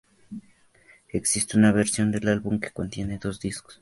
[1.09, 3.69] Existe una versión del álbum que contiene dos discos.